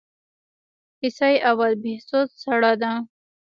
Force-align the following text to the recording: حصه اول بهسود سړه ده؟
حصه 1.01 1.29
اول 1.51 1.73
بهسود 1.83 2.29
سړه 2.43 2.73
ده؟ 2.81 2.93